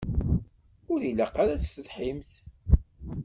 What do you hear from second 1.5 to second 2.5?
ad tessetḥimt.